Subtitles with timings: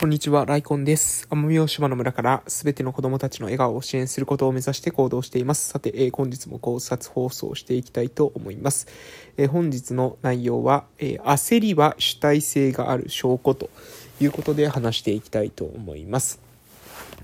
[0.00, 1.28] こんにちは、ライコンです。
[1.28, 5.68] 奄美大島の村からすべての子供たちの笑顔を支援することを目指して行動しています。
[5.68, 8.86] さて、えー、本日も考察放送していきたいと思います。
[9.36, 13.68] えー、本日の内容は、えー、焦りは主体性がある証拠と
[14.22, 16.40] いうことで話していきたいと思います。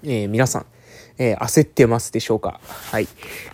[0.04, 0.66] え皆さん、
[1.18, 2.60] えー、焦ってますでしょうか？
[2.90, 3.08] はい。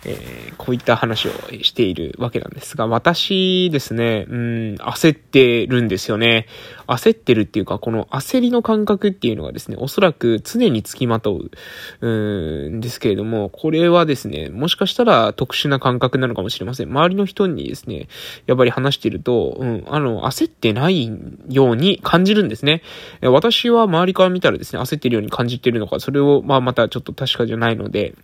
[0.05, 6.47] えー、こういった話をしているわけなんですが、私ですね、うん、焦ってるんですよね。
[6.87, 11.51] 焦ってるっていうか、この焦りの感覚っていうのがですね、おそらく常につきまとう、
[12.01, 16.89] うんですけれども、これはですね、もしかしたら特殊な感覚なのかもしれません。
[16.89, 18.07] 周りの人にですね、
[18.45, 21.09] やっぱり話してると、うん、あの、焦ってない
[21.49, 22.81] ように感じるんですね。
[23.21, 28.15] 私は周りから見たらですね、焦ってるように感じてるのか、それを、まあ、またちょっと確かにじゃないので、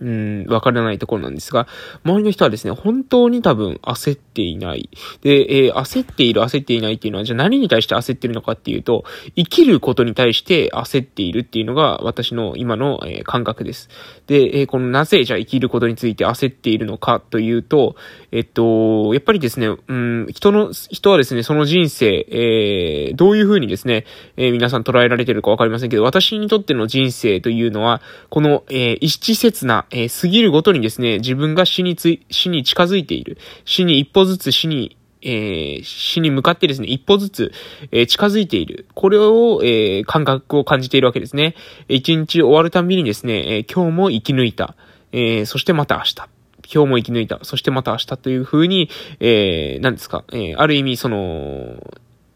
[0.00, 1.66] うん、わからないところなんですが、
[2.04, 4.88] 周りの人はですね、本当に多分焦っていない。
[5.22, 9.04] で、えー、焦っている、焦っていないっていうのは、じゃあ何に対して焦ってるのかっていうと、
[9.36, 13.88] 生きることに対して焦っているっていうのが私の今の、えー、感覚です。
[14.26, 17.96] で、えー、このなぜじゃあ生きることについて焦っているのかというと、
[18.32, 24.04] えっと、やっぱりですね、うん、人の、人はですね、その人生、えー、どういうふうにですね、
[24.36, 33.38] えー、皆さん捉えられてるかわかりませんけど、私にとっての人生というのは、この、えー、一致切な、えー、過ぎるごとにですね、自分が死につ死に近づいている。
[33.64, 37.52] 死に一歩ずつ死に、えー、死に向かってですね、一歩ずつ、
[37.90, 38.86] えー、近づいている。
[38.94, 41.54] これを、え、感覚を感じているわけですね。
[41.88, 44.74] 一日終わるたびにですね、え今日も生き抜いた。
[45.12, 46.38] えそしてまた明日。
[46.70, 47.40] 今日も生き抜いた。
[47.42, 51.76] そしてまた明日という風に、えー、何ですか、えー、ある意味、その、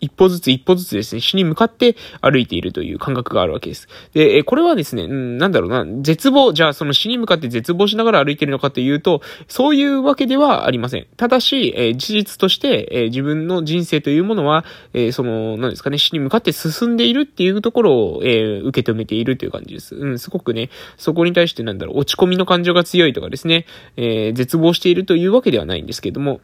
[0.02, 3.88] 一歩ずつ一歩ずつですね、死に向かって歩いているという感覚があるわけです。
[4.12, 11.06] で、えこれはですね、うん、なんだろうな、絶望、じゃあその死に向かって絶望しながら歩いているのかというと、そういうわけではありません。
[11.16, 19.94] ただし、え、事実として、え、自分の人生というものは、え、その、何ですかね、死に向かって進んでいるっていうところを、え、受け止めているという感じです。
[19.94, 26.40] うん、すごくね、そこに対してなんだろう、落ち込みの感情が強いとかですね、え、絶望しているというわけではないんですけども、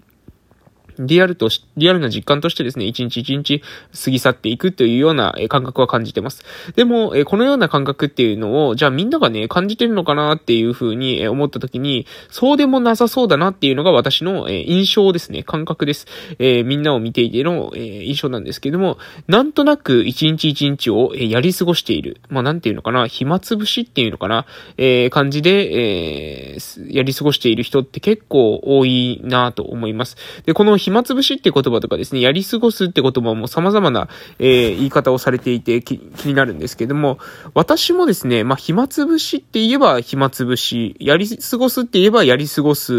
[0.98, 3.62] リアルとし、リアルな実感としてですね、一日一日
[4.04, 6.44] 過ぎ去っていくというような感覚は感じてます。
[6.76, 16.06] でも、このような感覚っていうのを、じゃあみんながね、感じてるのかなっていうふうに思った時に、そうでもなさそうだなっていうのが私の印象ですね、感覚です。
[16.38, 22.20] えー、みんなを見ていての印象なんですけども、なんとなく一日一日をやり過ごしている。
[22.28, 30.16] まあなんていうのかな、暇つぶしっていうのかな、えー、感じで、えー、やり過ごしている人って結構多いなと思います。
[30.46, 37.18] で、この暇つぶしって言葉とかですね、やり過ごすって言葉も様々な、えー、言い方をされていて気になるんですけども、
[37.52, 42.94] 私もですね、まあ、暇つぶしって言えば暇つぶし、やり過ごすって言えばやり過ごす、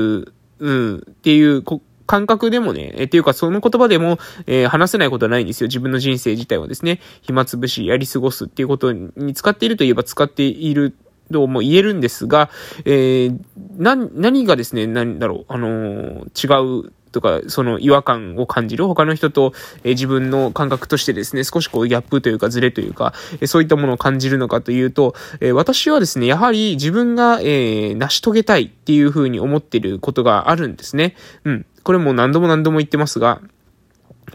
[0.60, 1.64] うん、っていう、
[2.06, 4.18] 感覚でもね、えっていうかその言葉でも、
[4.48, 5.68] えー、話せないことはないんですよ。
[5.68, 10.96] 自分の人生自体はですね、暇つぶし、やり過ごすっていうことに使っているといえば使っている
[11.32, 12.50] とも言えるんですが、
[12.86, 13.40] えー、
[13.78, 19.54] な、何がですね、何だろう、あのー、違うとか、その違和感を感じる他の人と、
[19.84, 31.16] え自分の感覚としてですね、少しこうギャップというかズレというか、えそういったものを感じるのかというと、え私はですね、やはり自分が、え成し遂げたいっていうふうに思ってることがあるんですね。
[31.44, 31.66] うん。
[31.84, 33.42] これも何度も何度も言ってますが、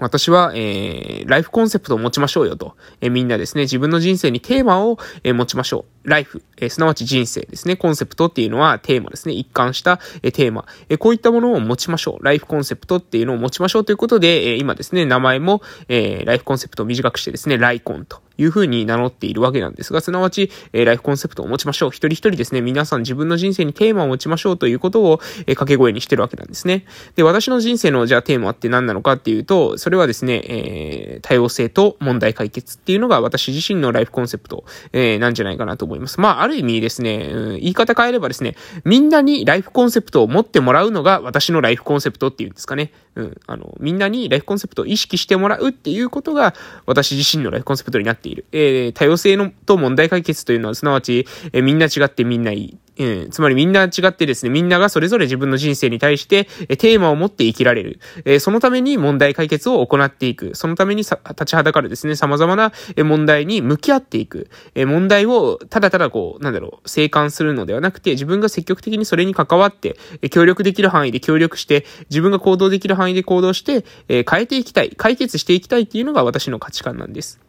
[0.01, 2.77] 私は、えー、ライフコンセプトを持ちましょうよと。
[3.01, 5.94] えー、みんなですね、自分の人生にテーマを、えー、持ちましょう。
[6.05, 7.77] ライフ、えー、すなわち人生ですね。
[7.77, 9.35] コンセプトっていうのはテーマですね。
[9.35, 10.99] 一貫した、えー、テーマ、えー。
[10.99, 12.25] こういったものを持ちましょう。
[12.25, 21.91] ライフコンセプトっていうのを持ちましょうということで、えー、今ですね、名前も、えー、ライフコンセプトを短くしてですね、ライコンというふうに名乗っているわけなんですが、すなわち、えー、ライフコンセプトを持ちましょう。
[21.91, 26.85] 一人一人ですね、皆さん自分の人生にテーマを持ちましょうということを、えー、掛け声にしてるわけなんですね。
[27.17, 35.94] で、私の人生のじゃあテーマって何なのかっていうと、それはですね、えー、多様性と問題解決っていうのが私自身のライフコンセプト、えー、なんじゃないかなと思います。
[36.19, 37.29] まあ、ある意味ですね、
[37.61, 42.93] 言い方変えればですね、みんなにライフコンセプトを持ってもらうのが私のライフコンセプトっていうんですかね。
[43.17, 46.55] うん、あの、みんなにライフコンセプトを意識してもらうっていうことが
[46.87, 48.45] 私自身のライフコンセプトになっている。
[48.53, 52.79] えー、多様性のと問題解決というのは、すなわち、えー、みんな違ってみんないい。
[52.99, 57.99] うん、つまりみんな違ってですね、みんながそれぞれ自分の人生に対して、えテーマを持って生きられる。
[58.25, 60.55] えそのために問題解決を行っていく。
[60.55, 64.49] そのために立ちはだかるですね、様々な問題に向き合っていく。
[64.75, 77.41] え問題をただただこう、なんだろう、生還するのではなくて、自分が積極的にそれに関わって、え協力できる範囲で協力して、自分が行動できる範囲で行動して、え変えていきたい、解決していきたいっていうのが私の価値観なんです。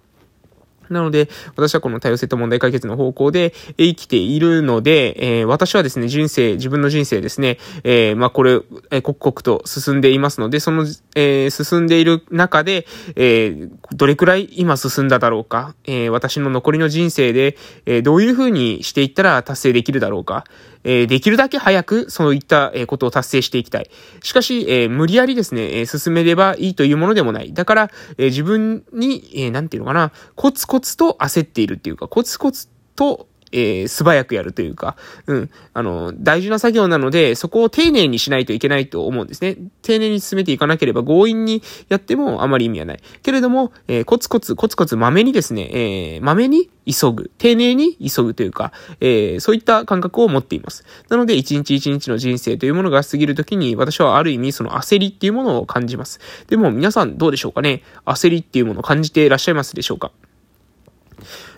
[0.89, 8.61] なので、私はこの多様性と問題解決の方向で生きているので、えー、私はですね、人生、自分の人生ですね、えー、まあ、これ、
[8.91, 10.85] えー、刻々と進んでいますので、その、
[11.15, 12.85] えー、進んでいる中で、
[13.15, 20.45] えー、どれくらい今進んだだろうか、えー、私の残りの人生で、えー、どういうふうにしていったら達成できるだろうか、
[20.85, 23.89] え、できるだけ早くそういったことを達成していきたい。
[24.23, 27.53] しかし、え、無理やりですね、え進めればいいというものでもない。
[27.53, 34.97] だから、え、自分に、えー、なんていうのかな、コツコツと焦っているっていうか、コツコツと、えー、素早くやるというか、
[35.27, 39.55] うん、あの、大事な作業なので、そこを丁寧にしないといけないと思うんですね。
[39.81, 42.99] 丁寧に進めていかなければ強引にやってもあまり意味はない。
[43.23, 47.31] けれども、えー、コツコツ、コツコツ、まめにですね、えー、まめに急ぐ。
[47.37, 50.83] 丁寧に急ぐというか、えー、そういった感覚を持っています。
[51.09, 56.19] なので、一日一日の人生というものが過ぎるときに、私はある意味その焦りっていうものを感じます。
[56.47, 57.83] でも、皆さんどうでしょうかね？
[58.05, 60.11] 焦りっていうものを感じていらっしゃいますでしょうか？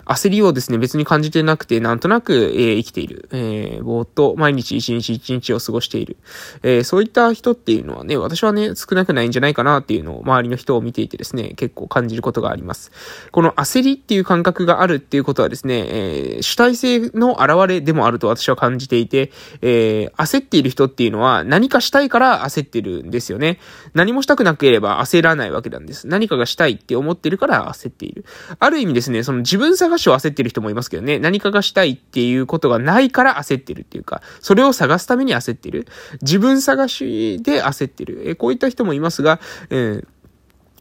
[0.08, 3.28] 焦りをですね、別に感じてなくて、なんとなく、えー、生きている。
[3.32, 6.16] えー、ぼーっと毎日一日一日を過ごしている。
[6.62, 12.90] えー、そういった人っていうのはね、私はね、少なくないんじゃないかなっていうのを周りの人を見ていてですね、結構感じることがあります。
[13.32, 23.58] この焦りっていう感覚があるっていうことはですね、えー、主体性の現れでもあると私は感じていて、えー、焦っている人っていうのは何かしたいから焦ってるんですよね。
[23.92, 26.06] 何もしたくなければ焦らないわけなんです。
[26.06, 28.24] 何かがしたいって思ってるから焦っている。
[28.58, 35.86] ある意味ですね、その自分探しを焦ってる人もいますけどね、何かがしたいっていうことがないから焦ってるっていうか、それを探すために焦ってる。
[36.22, 38.30] 自分探しで焦ってる。
[38.30, 39.40] えこういった人もいますが、
[39.70, 40.06] えー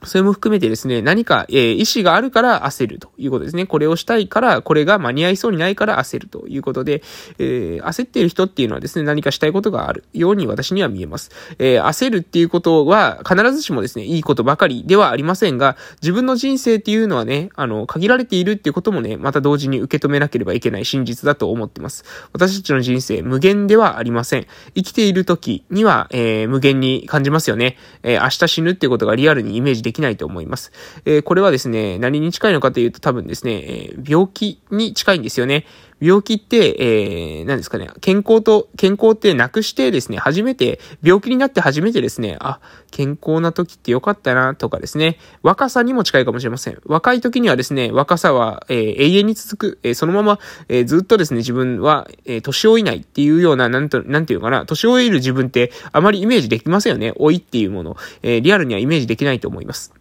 [0.03, 3.65] それも含めてですね、何か、えー、意思があるから焦るということですね。
[3.65, 7.01] これをしたいから、これが間に合いそうにないから焦るということで、
[7.39, 11.31] えー、焦っている人っていうのはですね、何かしたいことがあるように私には見えます。
[11.57, 22.05] えー、焦るっていうことは必ずしもですね、いいことばかりではありませんが、自分の人生っていうのはね、あの、限られているっていうこともね、また同時に受け止めなければいけない真実だと思ってます。
[22.33, 24.45] 私たちの人生、無限ではありません。
[24.75, 27.77] 生きている時には、え、無限に感じますよね。
[28.03, 30.74] え、明日死ぬっていうことがリアルにイメージできないと思います。
[31.06, 35.66] えー、これはですね、何に近いのかというと多分ですね、えー、病気に近いんですよね。
[35.99, 42.59] 病気って、えー、何ですかね、健康と、健康ってなくしてですね、初めて、病気になって初めてですね、あ、
[42.91, 46.79] 健康な時ってよかったな、とかですね、若さにも近いかもしれません。
[46.85, 50.39] 若い時にはですね、若さは、えー、永遠に続く、えー、そのまま、
[50.69, 57.13] えー、ずっとですね、自分は、えー、年老いないっていうような、なんと、なんていうかな、年老いる自分ってあまりイメージできませんよね。
[57.19, 59.93] 老いっていうもの、えー、リアルにはイメージできないと思います。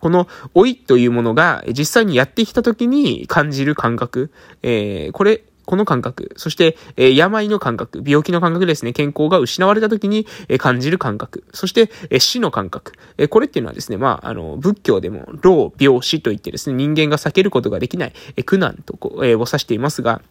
[0.00, 4.30] この老いというものが実際にやってきた時に感じる感覚、
[4.62, 20.22] えー、これ、この感覚、そして、えー、病の感覚、病気の感覚ですね、健康が失われた時に、えー、感じる感覚、そして、えー、死の感覚、えー、これっていうのはですね、まあ、あの、仏教でも、老、病、死といってですね、人間が避けることができない、えー、苦難とこう、えー、を指していますが、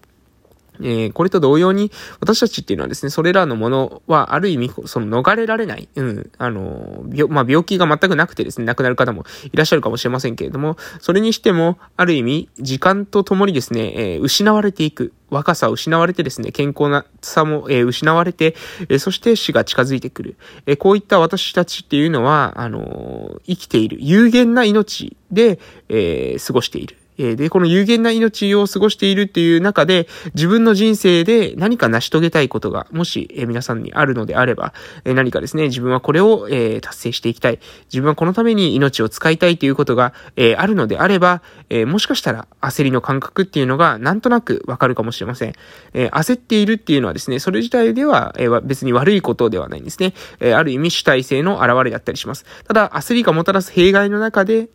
[0.81, 15.13] えー、これと同様に、私たちっていうのはですね、それらのものは、ある意味、その逃れられない、うん、あの、病、まあ、病気が全くなくてですね、亡くなる方もいらっしゃるかもしれませんけれども、それにしても、ある意味、時間とともにですね、えー、失われていく。
[15.29, 18.56] 若さを失われてですね、健康なさも、えー、失われて、
[18.88, 20.38] えー、そして死が近づいてくる。
[20.65, 25.59] えー、こういった私たちっていうのは、あの生きている、有限な命で、
[25.89, 26.97] え過ごしている。
[27.17, 34.73] えで、この有限な命を過ごしているっていう中で、自分の人生で何か成し遂げたいことが、もし、え皆さんにあるのであれば、
[35.05, 37.59] え何かですね、自分はこれを、え達成していきたい。
[37.85, 45.53] 自分はこのために命を使いたいということが、えあるのであれば、えもしかしたら焦りの感覚っていうのがなんとなくわかるかもしれません。
[45.94, 50.13] え焦っているっていうのはですね、それ自体では、え別に悪いことではないんですね。
[50.39, 52.45] えある意味主体性の表れだったりします。
[52.68, 54.69] ただ、焦りがもたらす弊害の中で、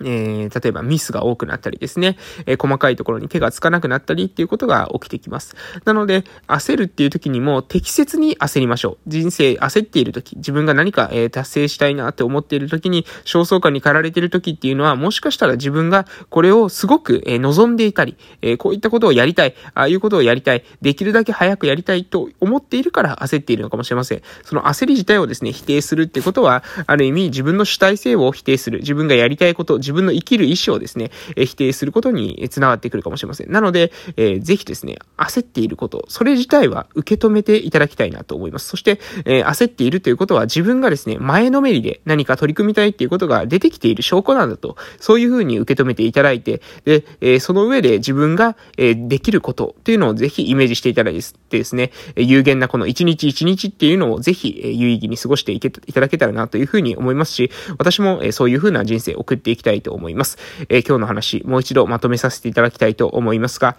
[0.00, 5.54] えー、例えばミスが多くなったりですね、えー、細かいところに手がつかなくなったりっていうことが起きてきます。
[5.84, 8.98] なので、焦るっていう時にも適切に焦りましょう。
[9.06, 24.22] 人生焦っている時、自分が何か、えー、達成したいなって思っている時に、焦燥感に駆られている時っていうのは、もしかしたら自分がこれをすごく、え望んでいたり、えこういったことをやりたい、ああいうことをやりたい、できるだけ早くやりたいと思っているから焦っているのかもしれません。
[24.42, 28.78] その焦り自体をですね、否定するってことは、ある意味自分の主体性を否定する。
[28.80, 33.52] 自分がやりたいこと、自分の生きる意思をですね、え否定することにつながってくるかもしれません。
[33.52, 38.68] なので、えー、ぜひですね、焦っていること、それ自体は受け止めていただきたいなと思います。
[38.68, 60.38] そして、えー、焦っているということは自分がですね、前のめりで何か取り組みたいっていうことが出てきている証拠なんだと、そういうふうに受け止めていただいて、で、えー、その上で自分が、えー、できることっていうのをぜひイメージしていただいてですね、有限なこの一日一日っていうのをぜひ、え有意義に過ごしていけいただけたらなというふうに思いますし、私も、えそういうふうな人生を送っていきたいたいと思います。
[60.68, 63.76] えー、今日の話、もう一度まとめさせていただきたいと思いますが、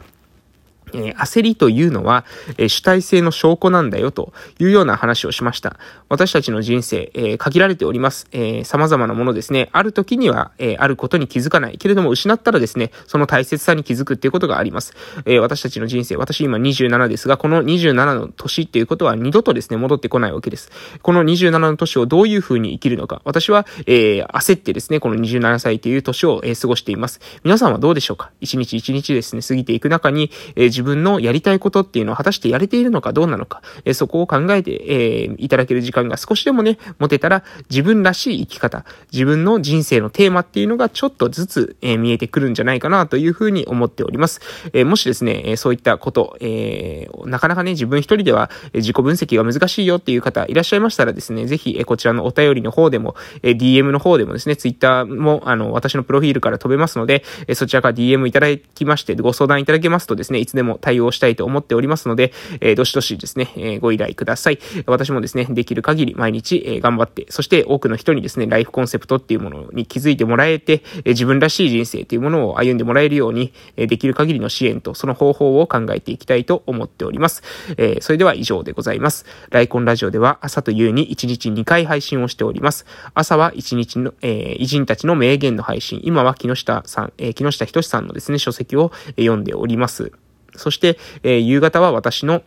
[0.96, 2.26] えー、焦りというのは、
[2.58, 5.78] えー、主体性の証拠なんだよというような話をしました。
[6.10, 8.28] 私たちの人生、えー、限られております。
[8.32, 9.70] え様々なものですね。
[9.72, 11.78] ある時には、えあることに気づかない。
[11.78, 14.94] けれども、失ったらですね、その大切さに気づくっていうことがあります。
[15.26, 20.72] え私たちの人生、私今27ですが、この27の年っていうことは二度とですね、戻ってこないわけです。
[21.02, 23.22] この27の年をどういうふうに生きるのか。
[23.26, 27.20] 私は、え焦ってですね、この27歳という年を、え過ごしています。
[27.44, 28.32] 皆さんはどうでしょうか？
[28.42, 44.40] 一日一日ですね、過ぎていく中に、え自分分のやりたいことっていうのを果たしてやれているのかどうなのか、えそこを考えて、え、いただける時間が少しでもね、持てたら、自分らしい生き方、自分の人生のテーマっていうのがちょっとずつ、え、見えてくるんじゃないかなというふうに思っております。
[44.74, 64.60] え、もしですね、えそういったこと、えなかなかね、自分一人では自己分析が難しいよっていう方いらっしゃいましたらですね、ぜひ、えこちらのお便りの方でも、え DM の方でもですね、Twitter も、あの、私のプロフィールから飛べますので、えそちらから DM いただきまして、ご相談いただけますとですね、いつでも対応したいと思っておりますので、えー、どしどしですね、えー、ご依頼ください。
[64.86, 77.44] 私もですね、できる限り毎日、えー、頑張って、そして多くの人にですね、ライフコンセプトっていうものに気づいてもらえて、えー、自分らしい人生っていうものを歩んでもらえるように、えー、できる限りの支援とその方法を考えていきたいと思っております。
[77.78, 79.26] えー、それでは以上でございます。
[79.50, 82.86] ライコンラジオでは朝と夕に1日2回配信をしております。
[83.14, 86.02] 朝は1日の、えー、偉人たちの名言の配信。
[86.04, 90.12] 今は木下さん、えー、木下仁さんのですね、書籍を読んでおります。
[90.58, 92.44] そして、えー、夕方は私の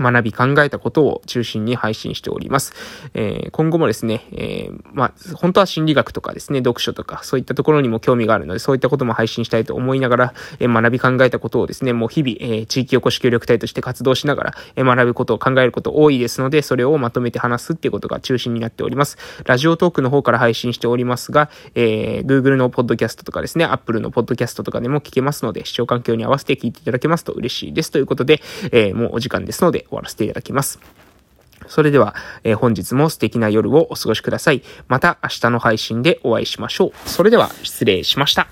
[0.00, 2.72] 学び考えたことを中心に配信しております。
[3.14, 19.18] えー、今後もですね、えー、まあ、本当は心理学とかですね、読書とか、そういったところにも興味があるので、そういったことも配信したいと思いながら、えー、学び考えたことをですね、もう日々、え地域おこし協力隊として活動しながら、え学ぶことを考えること多いですので、それをまとめて話すっていうことが中心になっております。
[19.44, 27.90] ラジオトークの方から配信しておりますが、え Google のポッドキャストとかですね、Apple のポッドキャストとかでも聞けますので、視聴環境に合わせて聞いていただけますと嬉しいです。
[27.90, 28.40] ということで、
[28.72, 30.78] えもうお時間ですので終わらせていただきます。
[31.66, 34.62] それでは、えー、本日も素敵な夜をお過ごしください。
[34.88, 37.08] また明日の配信でお会いしましょう。
[37.08, 38.48] それでは失礼しました。